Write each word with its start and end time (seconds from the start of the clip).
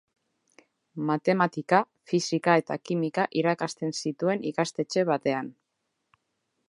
Matematika, 1.09 1.81
fisika 2.11 2.55
eta 2.61 2.79
kimika 2.91 3.27
irakasten 3.43 3.95
zituen 4.01 4.43
ikastetxe 4.53 5.05
batean. 5.13 5.53